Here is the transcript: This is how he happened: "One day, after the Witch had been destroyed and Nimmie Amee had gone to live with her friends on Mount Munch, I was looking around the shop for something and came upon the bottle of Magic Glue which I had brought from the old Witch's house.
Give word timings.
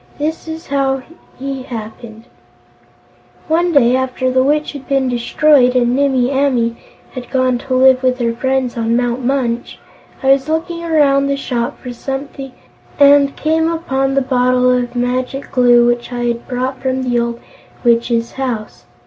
This 0.17 0.47
is 0.47 0.65
how 0.65 1.03
he 1.37 1.61
happened: 1.61 2.23
"One 3.47 3.71
day, 3.71 3.95
after 3.95 4.31
the 4.31 4.41
Witch 4.41 4.71
had 4.71 4.87
been 4.87 5.07
destroyed 5.07 5.75
and 5.75 5.95
Nimmie 5.95 6.31
Amee 6.31 6.75
had 7.11 7.29
gone 7.29 7.59
to 7.59 7.75
live 7.75 8.01
with 8.01 8.17
her 8.17 8.33
friends 8.33 8.75
on 8.75 8.95
Mount 8.95 9.23
Munch, 9.23 9.77
I 10.23 10.31
was 10.31 10.49
looking 10.49 10.83
around 10.83 11.27
the 11.27 11.37
shop 11.37 11.77
for 11.79 11.93
something 11.93 12.51
and 12.97 13.35
came 13.35 13.67
upon 13.71 14.15
the 14.15 14.21
bottle 14.23 14.71
of 14.71 14.95
Magic 14.95 15.51
Glue 15.51 15.85
which 15.85 16.11
I 16.11 16.23
had 16.23 16.47
brought 16.47 16.81
from 16.81 17.03
the 17.03 17.19
old 17.19 17.39
Witch's 17.83 18.31
house. 18.31 18.85